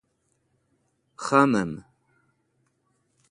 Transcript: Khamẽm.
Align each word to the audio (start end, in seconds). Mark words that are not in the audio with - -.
Khamẽm. 1.23 1.71